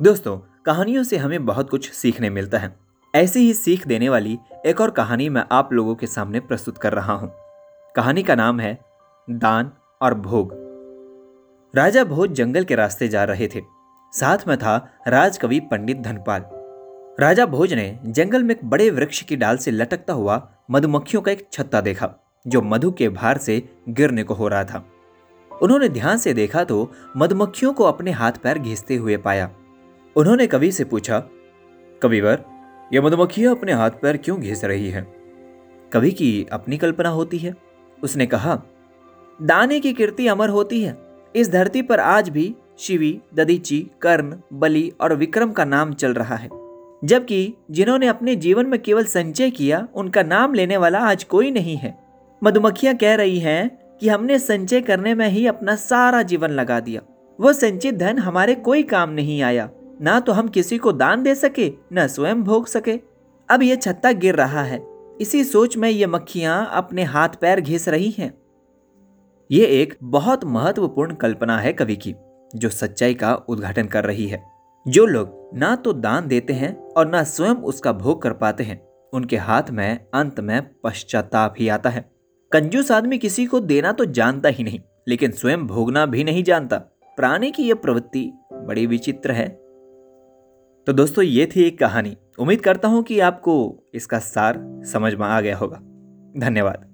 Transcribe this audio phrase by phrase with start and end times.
[0.00, 2.74] दोस्तों, कहानियों से हमें बहुत कुछ सीखने मिलता है।
[3.14, 6.92] ऐसी ही सीख देने वाली एक और कहानी मैं आप लोगों के सामने प्रस्तुत कर
[6.92, 7.30] रहा हूँ।
[7.96, 8.78] कहानी का नाम है
[9.30, 9.70] दान
[10.02, 10.50] और भोग।
[11.74, 13.62] राजा भोज जंगल के रास्ते जा रहे थे।
[14.12, 14.76] साथ में था
[15.08, 16.44] राजकवि पंडित धनपाल।
[17.20, 21.32] राजा भोज ने जंगल में एक बड़े वृक्ष की डाल से लटकता हुआ मधुमक्खियों का
[21.32, 22.14] एक छत्ता देखा,
[22.46, 24.86] जो मधु के भार से गिरने को हो रहा था।
[25.50, 29.50] उन्होंने ध्यान से देखा तो मधुमक्खियों को अपने हाथ पैर घिसते हुए पाया।
[30.16, 31.18] उन्होंने कवि से पूछा,
[32.02, 32.44] कविवर,
[32.92, 35.14] यह मधुमक्खियाँ अपने हाथ पैर क्यों घिस रही है?
[35.92, 37.54] कवि की अपनी कल्पना होती है।
[38.02, 38.62] उसने कहा,
[39.42, 40.96] दाने की कीर्ति अमर होती है।
[41.36, 46.36] इस धरती पर आज भी शिवी ददीची कर्ण, बलि और विक्रम का नाम चल रहा
[46.36, 46.48] है।
[47.04, 51.76] जबकि जिन्होंने अपने जीवन में केवल संचय किया, उनका नाम लेने वाला आज कोई नहीं
[51.76, 51.98] है।
[52.44, 57.00] मधुमक्खियाँ कह रही हैं कि हमने संचय करने में ही अपना सारा जीवन लगा दिया।
[57.40, 59.70] वो संचित धन हमारे कोई काम नहीं आया।
[60.00, 62.98] ना तो हम किसी को दान दे सके, न स्वयं भोग सके।
[63.48, 64.80] अब ये छत्ता गिर रहा है।
[65.20, 68.32] इसी सोच में ये मक्खियाँ अपने हाथ पैर घिस रही हैं।
[69.50, 72.14] ये एक बहुत महत्वपूर्ण कल्पना है कवि की,
[72.56, 74.42] जो सच्चाई का उद्घाटन कर रही है।
[74.86, 78.80] जो लोग ना तो दान देते हैं और ना स्वयं उसका भोग कर पाते हैं,
[79.12, 82.10] उनके हाथ में, अंत में पश्चाताप ही आता है।
[82.52, 86.78] कंजूस आदमी किसी को देना तो जानता ही नहीं, लेकिन स्वयं भोगना भी नहीं जानता।
[87.18, 89.63] प्राणी की यह प्रवृत्ति बड़ी विचित्र है।
[90.86, 95.26] तो दोस्तों, ये थी एक कहानी। उम्मीद करता हूँ कि आपको इसका सार समझ में
[95.26, 95.76] आ गया होगा।
[96.40, 96.93] धन्यवाद।